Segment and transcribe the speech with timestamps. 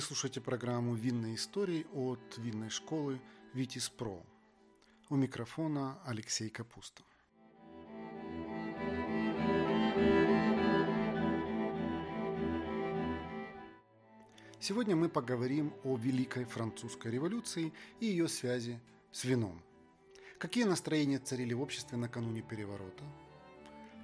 [0.00, 3.20] Вы слушаете программу «Винные истории» от винной школы
[3.52, 4.24] «Витис Про».
[5.10, 7.02] У микрофона Алексей Капуста.
[14.58, 18.80] Сегодня мы поговорим о Великой Французской революции и ее связи
[19.12, 19.62] с вином.
[20.38, 23.04] Какие настроения царили в обществе накануне переворота?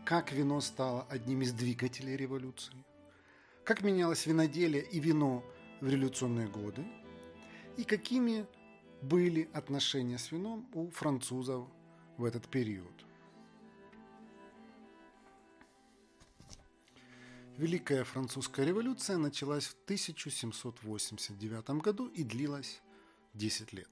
[0.04, 2.74] Как вино стало одним из двигателей революции?
[3.64, 5.42] Как менялось виноделие и вино
[5.80, 6.84] в революционные годы?
[7.76, 8.46] И какими
[9.02, 11.68] были отношения с вином у французов
[12.16, 12.92] в этот период?
[17.56, 22.82] Великая французская революция началась в 1789 году и длилась
[23.32, 23.88] 10 лет.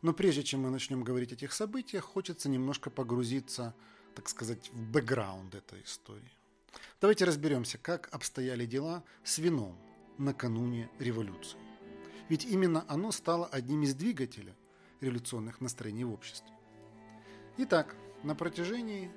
[0.00, 3.74] Но прежде чем мы начнем говорить о этих событиях, хочется немножко погрузиться,
[4.14, 6.32] так сказать, в бэкграунд этой истории.
[7.00, 9.78] Давайте разберемся, как обстояли дела с вином
[10.18, 11.58] накануне революции.
[12.28, 14.54] Ведь именно оно стало одним из двигателей
[15.00, 16.52] революционных настроений в обществе.
[17.58, 19.10] Итак, на протяжении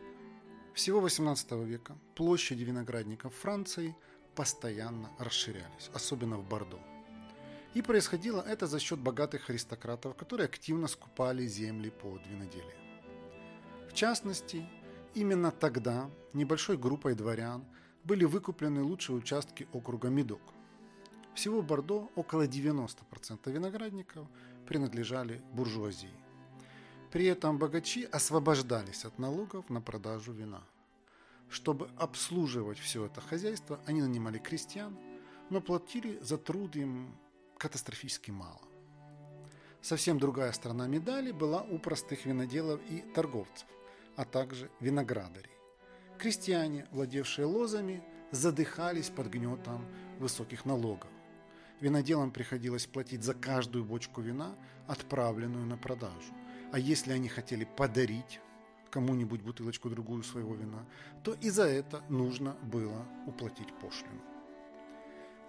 [0.73, 3.95] всего XVIII века площади виноградников Франции
[4.35, 6.79] постоянно расширялись, особенно в Бордо.
[7.73, 12.75] И происходило это за счет богатых аристократов, которые активно скупали земли под виноделие.
[13.89, 14.67] В частности,
[15.13, 17.65] именно тогда небольшой группой дворян
[18.03, 20.41] были выкуплены лучшие участки округа Медок.
[21.35, 24.25] Всего Бордо около 90% виноградников
[24.65, 26.09] принадлежали буржуазии.
[27.11, 30.63] При этом богачи освобождались от налогов на продажу вина.
[31.49, 34.97] Чтобы обслуживать все это хозяйство, они нанимали крестьян,
[35.49, 37.15] но платили за труд им
[37.57, 38.61] катастрофически мало.
[39.81, 43.67] Совсем другая сторона медали была у простых виноделов и торговцев,
[44.15, 45.51] а также виноградарей.
[46.17, 49.85] Крестьяне, владевшие лозами, задыхались под гнетом
[50.17, 51.09] высоких налогов.
[51.81, 54.55] Виноделам приходилось платить за каждую бочку вина,
[54.87, 56.33] отправленную на продажу.
[56.71, 58.39] А если они хотели подарить
[58.89, 60.85] кому-нибудь бутылочку другую своего вина,
[61.23, 64.21] то и за это нужно было уплатить пошлину.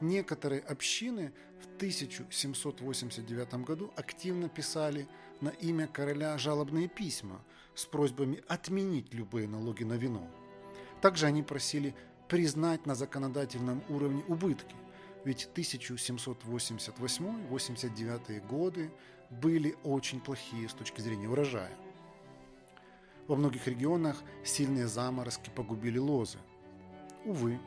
[0.01, 5.09] Некоторые общины в 1789 году активно писали
[5.41, 7.41] на имя короля жалобные письма
[7.75, 10.29] с просьбами отменить любые налоги на вино.
[11.01, 11.95] Также они просили
[12.29, 14.75] признать на законодательном уровне убытки,
[15.27, 18.91] ведь 1788-89 годы
[19.29, 21.77] были очень плохие с точки зрения урожая.
[23.27, 26.39] Во многих регионах сильные заморозки погубили лозы.
[27.25, 27.59] Увы,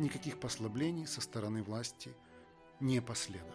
[0.00, 2.10] никаких послаблений со стороны власти
[2.80, 3.54] не последовало.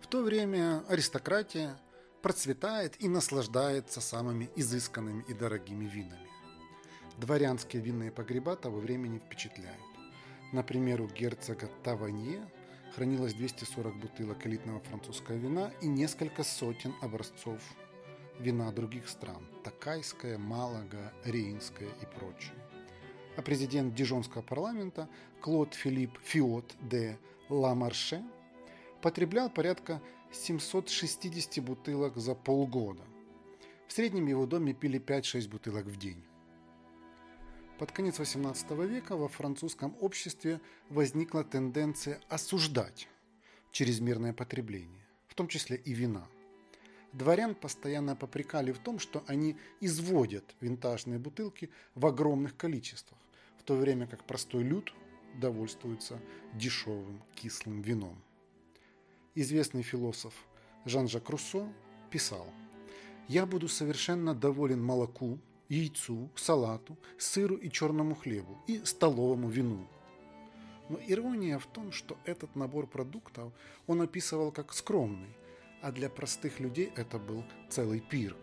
[0.00, 1.78] В то время аристократия
[2.22, 6.30] процветает и наслаждается самыми изысканными и дорогими винами.
[7.18, 9.91] Дворянские винные погреба того времени впечатляют.
[10.52, 12.46] Например, у герцога Таванье
[12.94, 17.58] хранилось 240 бутылок элитного французского вина и несколько сотен образцов
[18.38, 22.54] вина других стран– Такайское, Малага, Рейнское и прочее.
[23.36, 25.08] А президент Дижонского парламента
[25.40, 28.22] Клод Филипп Фиот де Ламарше
[29.00, 30.02] потреблял порядка
[30.32, 33.02] 760 бутылок за полгода.
[33.88, 36.22] В среднем его доме пили 5-6 бутылок в день.
[37.78, 43.08] Под конец XVIII века во французском обществе возникла тенденция осуждать
[43.72, 46.28] чрезмерное потребление, в том числе и вина.
[47.12, 53.18] Дворян постоянно попрекали в том, что они изводят винтажные бутылки в огромных количествах,
[53.58, 54.94] в то время как простой люд
[55.34, 56.20] довольствуется
[56.54, 58.22] дешевым кислым вином.
[59.34, 60.34] Известный философ
[60.84, 61.72] Жан-Жак Руссо
[62.10, 62.46] писал
[63.28, 65.38] «Я буду совершенно доволен молоку,
[65.72, 69.88] яйцу, салату, сыру и черному хлебу и столовому вину.
[70.88, 73.52] Но ирония в том, что этот набор продуктов
[73.86, 75.34] он описывал как скромный,
[75.80, 78.36] а для простых людей это был целый пир.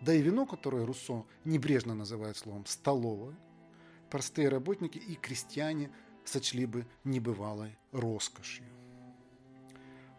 [0.00, 3.36] Да и вино, которое Руссо небрежно называет словом «столовое»,
[4.08, 5.90] простые работники и крестьяне
[6.24, 8.64] сочли бы небывалой роскошью.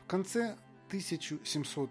[0.04, 0.58] В конце
[0.90, 1.90] 1700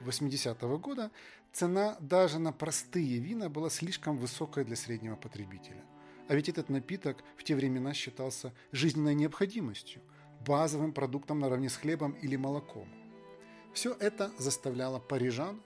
[0.00, 1.10] 80 -го года
[1.52, 5.84] цена даже на простые вина была слишком высокой для среднего потребителя.
[6.28, 10.02] А ведь этот напиток в те времена считался жизненной необходимостью,
[10.46, 12.88] базовым продуктом наравне с хлебом или молоком.
[13.72, 15.62] Все это заставляло парижан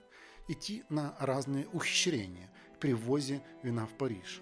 [0.47, 2.49] идти на разные ухищрения
[2.79, 4.41] при ввозе вина в Париж.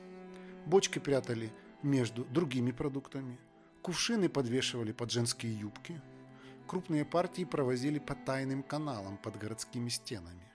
[0.66, 1.52] Бочки прятали
[1.82, 3.40] между другими продуктами,
[3.82, 6.00] кувшины подвешивали под женские юбки–
[6.72, 10.51] крупные партии провозили по тайным каналам под городскими стенами.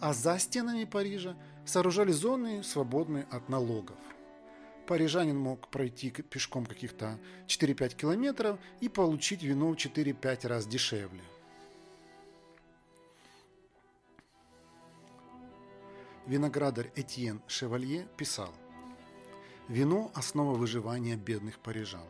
[0.00, 3.96] А за стенами Парижа сооружали зоны, свободные от налогов.
[4.86, 11.22] парижанин мог пройти пешком каких-то 4-5 километров и получить вино в 4-5 раз дешевле.
[16.26, 18.52] Виноградарь Этьен Шевалье писал
[19.68, 22.06] «Вино– основа выживания бедных парижан.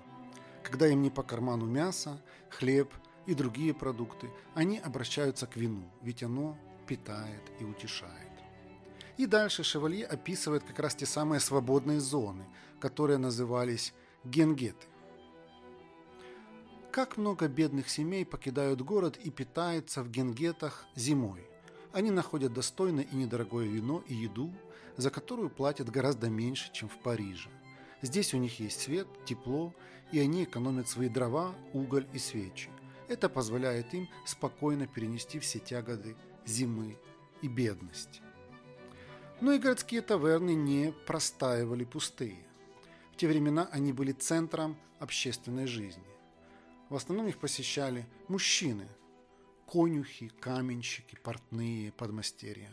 [0.62, 2.92] Когда им не по карману мясо, хлеб
[3.26, 8.12] и другие продукты, они обращаются к вину, ведь оно питает и утешает.
[9.16, 12.44] И дальше Шевалье описывает как раз те самые свободные зоны,
[12.80, 13.94] которые назывались
[14.24, 14.86] генгеты.
[16.92, 21.44] Как много бедных семей покидают город и питаются в генгетах зимой–
[21.96, 24.52] они находят достойное и недорогое вино и еду,
[24.98, 27.48] за которую платят гораздо меньше, чем в Париже.
[28.02, 29.72] Здесь у них есть свет, тепло,
[30.12, 32.68] и они экономят свои дрова, уголь и свечи.
[33.08, 36.98] Это позволяет им спокойно перенести все тяготы зимы
[37.42, 38.20] и бедности.
[39.40, 42.46] Но и городские таверны не простаивали пустые.
[43.12, 46.04] В те времена они были центром общественной жизни.
[46.88, 48.88] В основном их посещали мужчины–
[49.66, 52.70] конюхи, каменщики, портные, подмастерья.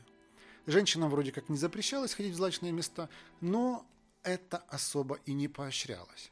[0.65, 3.09] Женщинам вроде как не запрещалось ходить в злачные места,
[3.41, 3.85] но
[4.23, 6.31] это особо и не поощрялось.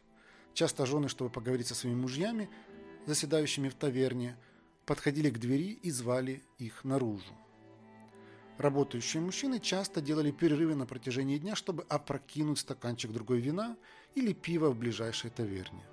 [0.54, 2.50] Часто жены, чтобы поговорить со своими мужьями,
[3.06, 4.38] заседающими в таверне,
[4.86, 7.34] подходили к двери и звали их наружу.
[8.58, 13.76] Работающие мужчины часто делали перерывы на протяжении дня, чтобы опрокинуть стаканчик другой вина
[14.14, 15.84] или пива в ближайшей таверне.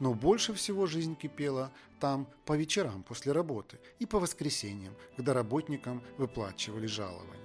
[0.00, 1.70] Но больше всего жизнь кипела
[2.00, 7.40] там по вечерам после работы и по воскресеньям, когда работникам выплачивали жалования.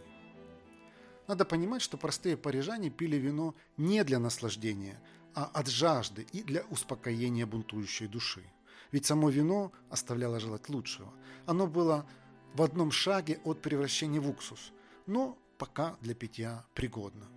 [1.28, 5.00] Надо понимать, что простые парижане пили вино не для наслаждения,
[5.34, 8.44] а от жажды и для успокоения бунтующей души.
[8.92, 11.14] Ведь само вино оставляло желать лучшего.
[11.46, 12.06] Оно было
[12.54, 14.72] в одном шаге от превращения в уксус,
[15.06, 17.28] но пока для питья пригодно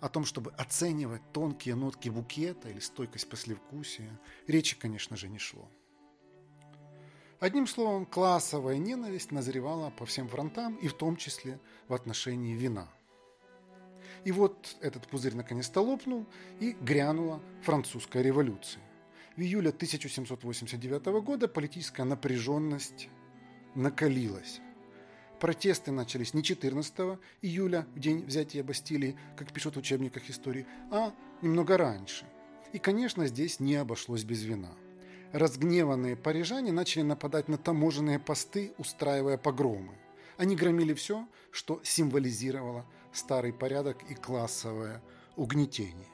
[0.00, 5.68] о том, чтобы оценивать тонкие нотки букета или стойкость послевкусия, речи, конечно же, не шло.
[7.40, 12.88] Одним словом, классовая ненависть назревала по всем фронтам и в том числе в отношении вина.
[14.24, 16.26] И вот этот пузырь наконец-то лопнул
[16.60, 18.82] и грянула французская революция.
[19.36, 23.08] В июле 1789 года политическая напряженность
[23.74, 24.60] накалилась.
[25.38, 31.14] Протесты начались не 14 июля, в день взятия Бастилии, как пишут в учебниках истории, а
[31.42, 32.26] немного раньше.
[32.72, 34.72] И, конечно, здесь не обошлось без вина.
[35.32, 39.94] Разгневанные парижане начали нападать на таможенные посты, устраивая погромы.
[40.36, 45.02] Они громили все, что символизировало старый порядок и классовое
[45.36, 46.08] угнетение.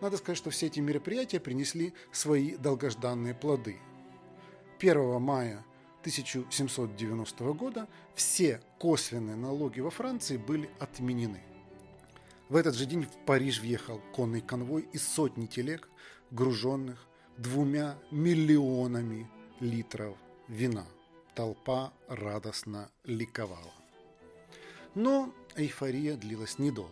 [0.00, 3.78] Надо сказать, что все эти мероприятия принесли свои долгожданные плоды.
[4.80, 5.64] 1 мая
[6.00, 11.40] 1790 года все косвенные налоги во Франции были отменены.
[12.48, 15.88] В этот же день в Париж въехал конный конвой из сотни телег,
[16.32, 17.06] груженных
[17.38, 19.30] двумя миллионами
[19.60, 20.16] литров
[20.48, 20.84] вина.
[21.34, 23.72] Толпа радостно ликовала.
[24.94, 26.90] Но эйфория длилась недолго.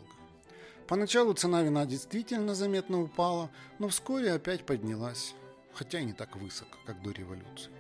[0.87, 5.35] Поначалу цена вина действительно заметно упала, но вскоре опять поднялась,
[5.73, 7.71] хотя и не так высоко, как до революции.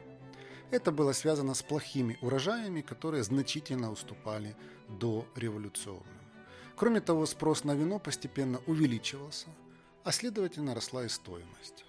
[0.71, 4.55] Это было связано с плохими урожаями, которые значительно уступали
[4.89, 6.07] до революционным.
[6.77, 9.49] Кроме того, спрос на вино постепенно увеличивался,
[10.05, 11.85] а следовательно росла и стоимость.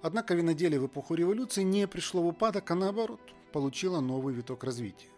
[0.00, 3.20] Однако виноделие в эпоху революции не пришло в упадок, а наоборот,
[3.52, 5.08] получило новый виток развития.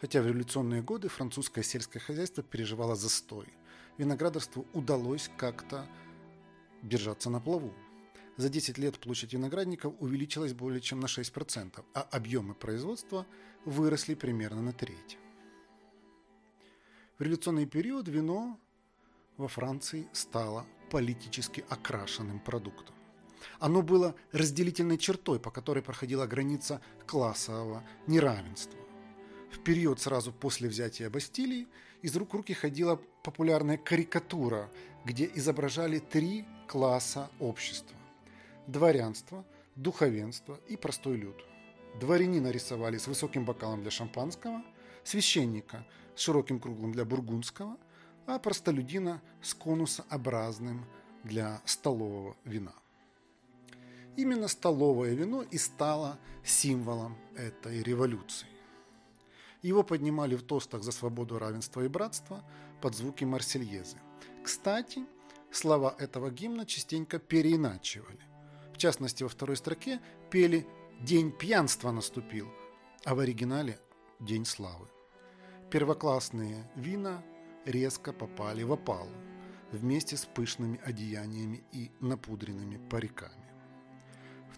[0.00, 3.46] Хотя в революционные годы французское сельское хозяйство переживало застой,
[3.98, 5.86] виноградарству удалось как-то
[6.82, 7.74] держаться на плаву.
[8.36, 13.26] За 10 лет площадь виноградников увеличилась более чем на 6%, а объемы производства
[13.66, 15.18] выросли примерно на треть.
[17.18, 18.58] В революционный период вино
[19.36, 22.94] во Франции стало политически окрашенным продуктом.
[23.58, 28.80] Оно было разделительной чертой, по которой проходила граница классового неравенства.
[29.52, 31.66] В период сразу после взятия Бастилии
[32.02, 34.70] из рук в руки ходила популярная карикатура,
[35.04, 37.96] где изображали три класса общества
[38.70, 39.44] дворянство,
[39.76, 41.36] духовенство и простой люд.
[41.98, 44.62] Дворянина рисовали с высоким бокалом для шампанского,
[45.02, 47.76] священника с широким круглым для бургундского,
[48.26, 50.86] а простолюдина с конусообразным
[51.24, 52.74] для столового вина.
[54.16, 58.46] Именно столовое вино и стало символом этой революции.
[59.62, 62.42] Его поднимали в тостах за свободу, равенство и братство
[62.80, 63.98] под звуки Марсельезы.
[64.42, 65.04] Кстати,
[65.50, 68.30] слова этого гимна частенько переиначивали
[68.80, 70.00] частности, во второй строке
[70.30, 70.66] пели
[71.00, 72.48] «День пьянства наступил»,
[73.04, 73.78] а в оригинале
[74.18, 74.88] «День славы».
[75.70, 77.22] Первоклассные вина
[77.66, 79.12] резко попали в опалу.
[79.72, 83.49] вместе с пышными одеяниями и напудренными париками.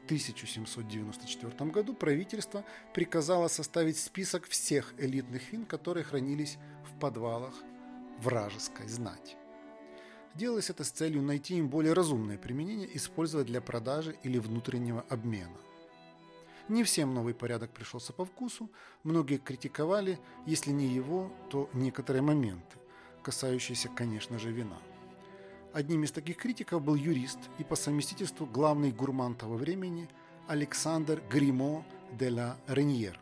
[0.02, 7.54] В 1794 году правительство приказало составить список всех элитных вин, которые хранились в подвалах
[8.18, 9.36] вражеской знати.
[10.34, 15.56] Делалось это с целью найти им более разумное применение, использовать для продажи или внутреннего обмена.
[16.68, 18.70] Не всем новый порядок пришелся по вкусу,
[19.04, 22.78] многие критиковали, если не его, то некоторые моменты,
[23.22, 24.78] касающиеся, конечно же, вина.
[25.72, 30.06] Одним из таких критиков был юрист и по совместительству главный гурман того времени
[30.46, 33.18] Александр Гримо де ла Реньер.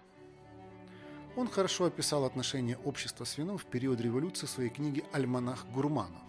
[1.37, 6.21] Он хорошо описал отношения общества с вином в период революции в своей книге «Альманах гурманов».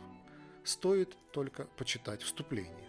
[0.64, 2.88] Стоит только почитать вступление.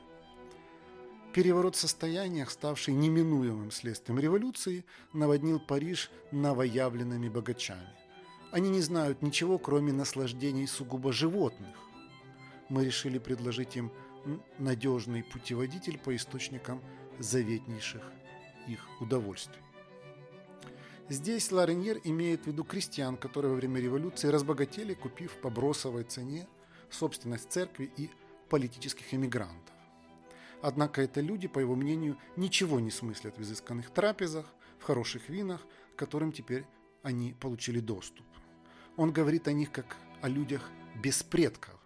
[1.32, 4.84] Переворот в состояниях, ставший неминуемым следствием революции,
[5.14, 7.88] наводнил Париж новоявленными богачами.
[8.50, 11.74] Они не знают ничего, кроме наслаждений сугубо животных.
[12.72, 13.92] Мы решили предложить им
[14.58, 16.82] надежный путеводитель по источникам
[17.18, 18.02] заветнейших
[18.66, 19.60] их удовольствий.
[21.10, 26.48] Здесь Лареньер имеет в виду крестьян, которые во время революции разбогатели, купив по бросовой цене
[26.88, 28.08] собственность церкви и
[28.48, 29.74] политических эмигрантов.
[30.62, 34.46] Однако это люди, по его мнению, ничего не смыслят в изысканных трапезах,
[34.78, 35.60] в хороших винах,
[35.94, 36.64] к которым теперь
[37.02, 38.24] они получили доступ.
[38.96, 41.81] Он говорит о них как о людях без предков,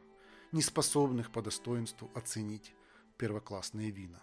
[0.53, 2.75] не способных по достоинству оценить
[3.19, 4.23] первоклассные вина.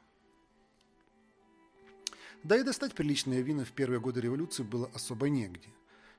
[2.43, 5.69] Да и достать приличные вина в первые годы революции было особо негде.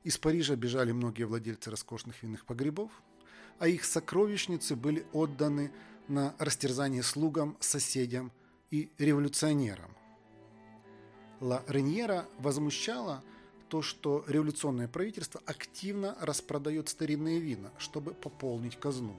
[0.04, 2.90] Из Парижа бежали многие владельцы роскошных винных погребов,
[3.58, 5.72] а их сокровищницы были отданы
[6.08, 8.32] на растерзание слугам, соседям
[8.70, 9.94] и революционерам.
[11.40, 13.22] Ла Реньера возмущала
[13.68, 19.16] то, что революционное правительство активно распродает старинные вина, чтобы пополнить казну.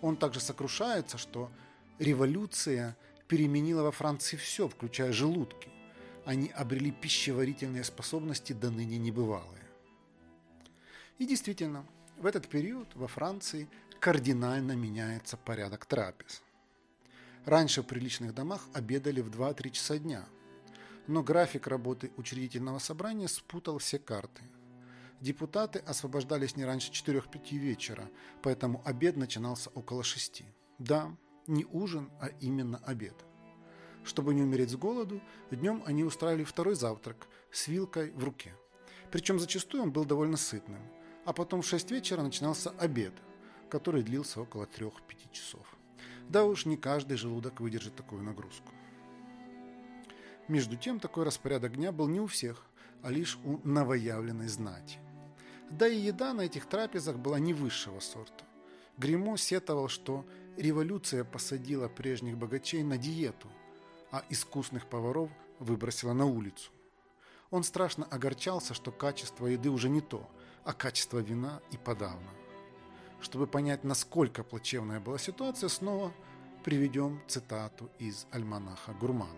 [0.00, 1.50] Он также сокрушается, что
[1.98, 2.96] революция
[3.28, 5.68] переменила во Франции все, включая желудки.
[6.24, 9.64] Они обрели пищеварительные способности до ныне небывалые.
[11.18, 13.68] И действительно, в этот период во Франции
[14.00, 16.42] кардинально меняется порядок трапез.
[17.44, 20.26] Раньше в приличных домах обедали в 2-3 часа дня,
[21.06, 24.42] но график работы учредительного собрания спутал все карты.
[25.20, 28.08] Депутаты освобождались не раньше 4-5 вечера,
[28.42, 30.44] поэтому обед начинался около 6.
[30.78, 31.14] Да,
[31.46, 33.14] не ужин, а именно обед.
[34.02, 38.54] Чтобы не умереть с голоду, днем они устраивали второй завтрак с вилкой в руке.
[39.10, 40.80] Причем зачастую он был довольно сытным.
[41.26, 43.12] А потом в 6 вечера начинался обед–
[43.70, 44.92] который длился около 3-5
[45.32, 45.66] часов.
[46.28, 48.72] Да уж, не каждый желудок выдержит такую нагрузку.
[50.48, 52.66] Между тем, такой распорядок дня был не у всех,
[53.02, 54.98] а лишь у новоявленной знати.
[55.70, 58.44] Да и еда на этих трапезах была не высшего сорта.
[58.98, 63.48] Гримо сетовал, что революция посадила прежних богачей на диету,
[64.10, 66.72] а искусных поваров выбросила на улицу.
[67.50, 70.28] Он страшно огорчался, что качество еды уже не то,
[70.64, 72.30] а качество вина и подавно.
[73.20, 76.12] Чтобы понять, насколько плачевная была ситуация, снова
[76.64, 79.36] приведем цитату из альманаха Гурманов.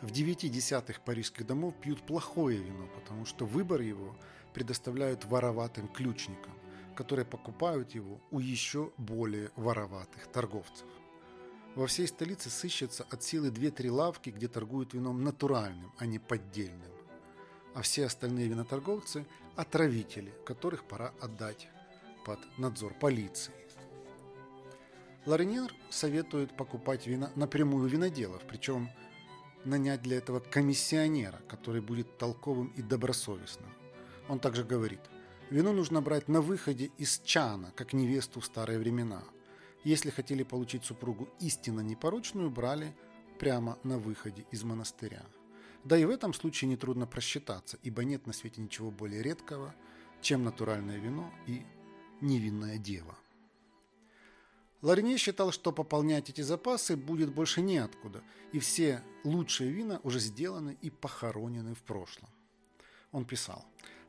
[0.00, 4.14] В девяти десятых парижских домов пьют плохое вино, потому что выбор его
[4.54, 6.52] предоставляют вороватым ключникам,
[6.94, 10.86] которые покупают его у еще более вороватых торговцев.
[11.74, 16.92] Во всей столице сыщется от силы 2-3 лавки, где торгуют вином натуральным, а не поддельным.
[17.74, 21.68] А все остальные виноторговцы– отравители, которых пора отдать
[22.24, 23.52] под надзор полиции.
[25.26, 28.88] Ларинер советует покупать вина напрямую виноделов, причем
[29.64, 33.72] нанять для этого комиссионера, который будет толковым и добросовестным.
[34.28, 35.00] Он также говорит,
[35.50, 39.22] вино нужно брать на выходе из чана, как невесту в старые времена.
[39.84, 42.96] Если хотели получить супругу истинно непорочную, брали
[43.38, 45.22] прямо на выходе из монастыря.
[45.84, 49.74] Да и в этом случае нетрудно просчитаться, ибо нет на свете ничего более редкого,
[50.22, 51.62] чем натуральное вино и
[52.22, 53.18] невинная дева.
[54.80, 60.76] Ларне считал, что пополнять эти запасы будет больше неоткуда, и все лучшие вина уже сделаны
[60.80, 62.28] и похоронены в прошлом.
[63.12, 63.64] Он писал,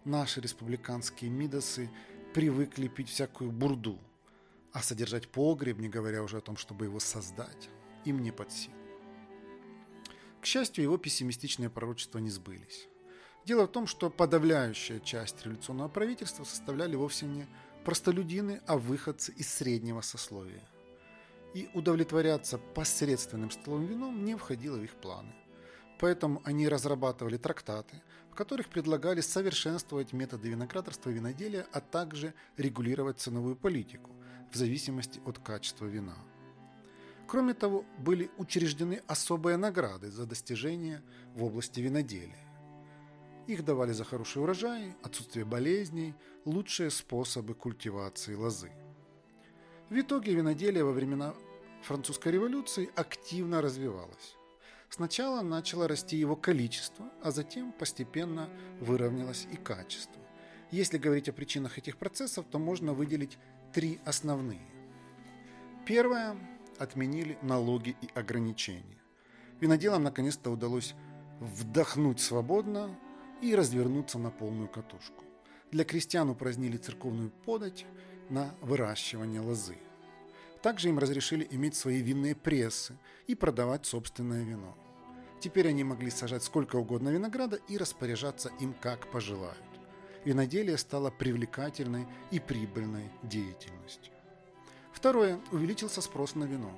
[0.06, 1.90] наши республиканские мидосы
[2.34, 4.00] привыкли пить всякую бурду,
[4.72, 7.70] а содержать погреб, не говоря уже о том, чтобы его создать,
[8.06, 8.76] им не под силу.
[10.42, 12.88] К счастью, его пессимистичные пророчества не сбылись.
[13.46, 17.48] Дело в том, что подавляющая часть революционного правительства составляли вовсе не
[17.84, 20.68] простолюдины, а выходцы из среднего сословия.
[21.54, 25.34] И удовлетворяться посредственным столовым вином не входило в их планы.
[26.00, 33.20] Поэтому они разрабатывали трактаты, в которых предлагали совершенствовать методы виноградарства и виноделия, а также регулировать
[33.20, 34.12] ценовую политику,
[34.52, 36.18] в зависимости от качества вина.
[37.28, 41.02] Кроме того, были учреждены особые награды за достижения
[41.34, 42.46] в области виноделия.
[43.48, 46.14] Их давали за хороший урожай, отсутствие болезней,
[46.46, 48.72] лучшие способы культивации лозы.
[49.90, 51.36] В итоге виноделие во времена
[51.84, 54.36] французской революции активно развивалось.
[54.90, 58.50] Сначала начало расти его количество, а затем постепенно
[58.80, 60.22] выровнялось и качество.
[60.72, 63.38] Если говорить о причинах этих процессов, то можно выделить
[63.74, 64.68] три основные.
[65.86, 66.36] Первое–
[66.80, 68.98] отменили налоги и ограничения.
[69.60, 70.94] Виноделам наконец-то удалось
[71.40, 72.98] вдохнуть свободно
[73.42, 75.24] и развернуться на полную катушку.
[75.72, 77.86] Для крестьян упразднили церковную подать
[78.30, 79.78] на выращивание лозы.
[80.66, 84.76] Также им разрешили иметь свои винные прессы и продавать собственное вино.
[85.40, 89.64] Теперь они могли сажать сколько угодно винограда и распоряжаться им как пожелают.
[90.24, 94.12] Виноделие стало привлекательной и прибыльной деятельностью.
[94.92, 95.40] Второе.
[95.52, 96.76] Увеличился спрос на вино.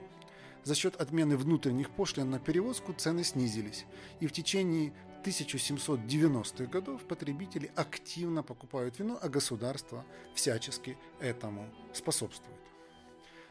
[0.66, 3.86] За счет отмены внутренних пошлин на перевозку цены снизились,
[4.20, 4.92] и в течение
[5.24, 10.04] 1790-х годов потребители активно покупают вино, а государство
[10.36, 12.60] всячески этому способствует.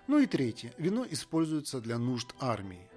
[0.09, 0.73] Ну и третье.
[0.79, 2.89] Вино используется для нужд армии.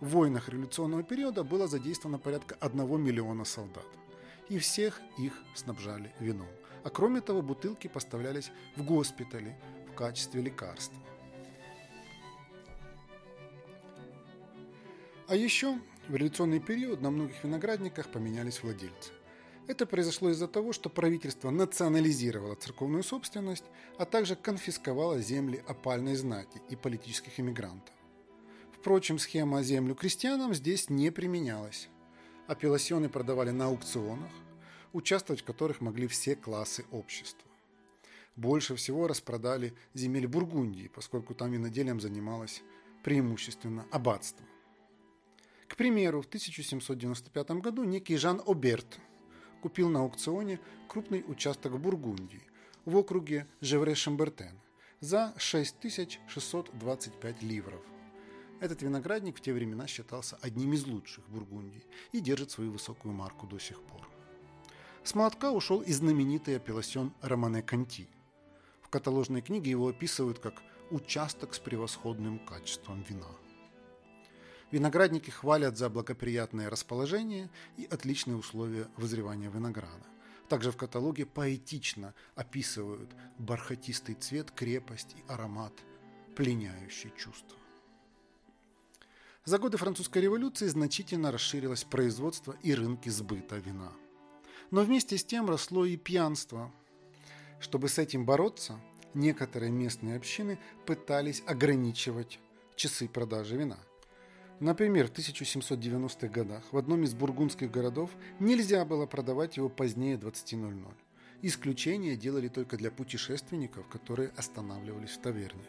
[0.00, 3.86] В войнах революционного периода было задействовано порядка 1 миллиона солдат.
[4.48, 6.48] И всех их снабжали вином.
[6.84, 9.56] А кроме того, бутылки поставлялись в госпитали
[9.90, 10.98] в качестве лекарства.
[15.28, 19.12] А еще в революционный период на многих виноградниках поменялись владельцы.
[19.70, 23.62] Это произошло из-за того, что правительство национализировало церковную собственность,
[23.98, 27.94] а также конфисковало земли опальной знати и политических иммигрантов.
[28.72, 31.88] Впрочем, схема землю крестьянам здесь не применялась.
[32.48, 34.32] Апелласьоны продавали на аукционах,
[34.92, 37.48] участвовать в которых могли все классы общества.
[38.34, 42.64] Больше всего распродали земель Бургундии, поскольку там виноделием занималось
[43.04, 44.44] преимущественно аббатство.
[45.68, 48.98] К примеру, в 1795 году некий Жан Оберт–
[49.60, 52.42] купил на аукционе крупный участок Бургундии
[52.84, 54.58] в округе Жевре-Шамбертен
[55.00, 57.82] за 6625 ливров.
[58.60, 63.46] Этот виноградник в те времена считался одним из лучших Бургундии и держит свою высокую марку
[63.46, 64.06] до сих пор.
[65.02, 68.06] С молотка ушел и знаменитый апелласьон Романе Конти.
[68.82, 73.30] В каталожной книге его описывают как участок с превосходным качеством вина.
[74.70, 80.06] Виноградники хвалят за благоприятное расположение и отличные условия вызревания винограда.
[80.48, 85.72] Также в каталоге поэтично описывают бархатистый цвет, крепость и аромат,
[86.36, 87.58] пленяющий чувство.
[89.44, 93.92] За годы французской революции значительно расширилось производство и рынки сбыта вина.
[94.70, 96.72] Но вместе с тем росло и пьянство.
[97.58, 98.80] Чтобы с этим бороться,
[99.14, 102.38] некоторые местные общины пытались ограничивать
[102.76, 103.78] часы продажи вина–
[104.60, 110.86] Например, в 1790-х годах в одном из бургундских городов нельзя было продавать его позднее 20.00.
[111.40, 115.64] Исключения делали только для путешественников, которые останавливались в таверне.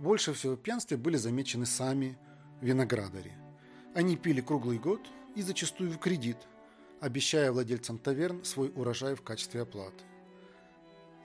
[0.00, 2.18] Больше всего в пьянстве были замечены сами
[2.60, 3.32] виноградари.
[3.94, 5.00] Они пили круглый год
[5.36, 6.38] и зачастую в кредит,
[7.00, 10.02] обещая владельцам таверн свой урожай в качестве оплаты.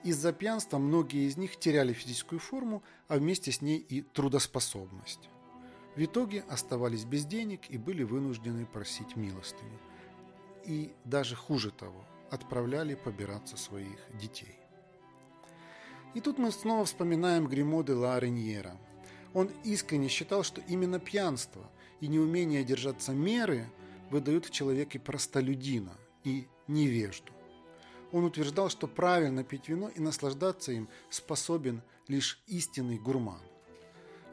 [0.04, 5.31] Из-за пьянства многие из них теряли физическую форму, а вместе с ней и трудоспособность.
[5.94, 9.78] В итоге оставались без денег и были вынуждены просить милостыню.
[10.64, 14.58] И даже хуже того, отправляли побираться своих детей.
[16.14, 18.76] И тут мы снова вспоминаем Гримо де ла Реньера.
[19.34, 23.66] Он искренне считал, что именно пьянство и неумение держаться меры
[24.10, 27.32] выдают в человеке простолюдина и невежду.
[28.12, 33.40] Он утверждал, что правильно пить вино и наслаждаться им способен лишь истинный гурман.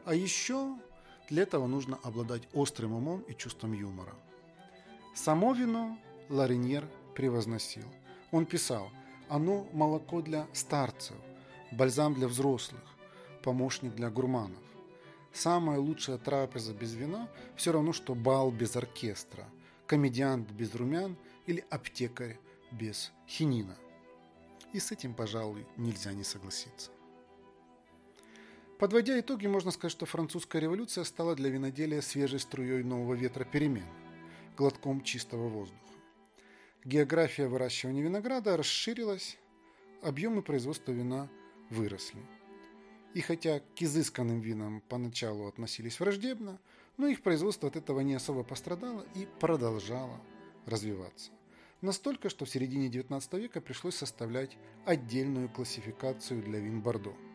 [0.04, 0.76] А еще
[1.30, 4.14] для этого нужно обладать острым умом и чувством юмора.
[5.14, 5.96] Само вино
[6.28, 7.86] Лариньер превозносил.
[8.32, 8.90] Он писал,
[9.28, 11.16] оно молоко для старцев,
[11.70, 12.82] бальзам для взрослых,
[13.42, 14.58] помощник для гурманов.
[15.32, 19.44] Самая лучшая трапеза без вина все равно, что бал без оркестра,
[19.86, 21.16] комедиант без румян
[21.46, 22.38] или аптекарь
[22.72, 23.76] без хинина.
[24.72, 26.90] И с этим, пожалуй, нельзя не согласиться.
[28.80, 33.84] Подводя итоги, можно сказать, что французская революция стала для виноделия свежей струей нового ветра перемен,
[34.56, 35.78] глотком чистого воздуха.
[36.86, 39.36] География выращивания винограда расширилась,
[40.00, 41.28] объемы производства вина
[41.68, 42.22] выросли.
[43.12, 46.58] И хотя к изысканным винам поначалу относились враждебно,
[46.96, 50.18] но их производство от этого не особо пострадало и продолжало
[50.64, 51.32] развиваться.
[51.82, 57.14] Настолько, что в середине XIX века пришлось составлять отдельную классификацию для вин Бордо–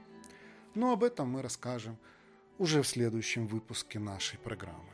[0.76, 1.98] Но об этом мы расскажем
[2.58, 4.92] уже в следующем выпуске нашей программы.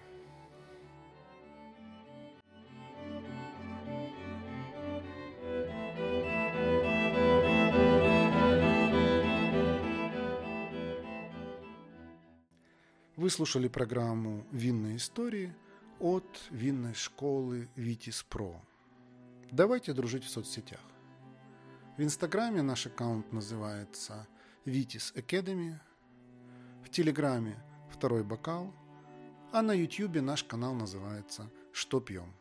[13.16, 15.54] Вы слушали программу «Винные истории»
[16.00, 18.60] от винной школы «Витис Про».
[19.52, 20.82] Давайте дружить в соцсетях.
[21.98, 24.28] В Инстаграме наш аккаунт называется
[24.66, 25.74] «Витис Academy»,
[26.84, 27.58] в Телеграме
[27.90, 28.72] «Второй бокал»,
[29.52, 32.32] а на Ютьюбе наш канал называется «Что пьем?».